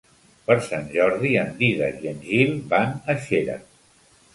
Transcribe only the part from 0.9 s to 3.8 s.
Jordi en Dídac i en Gil van a Xera.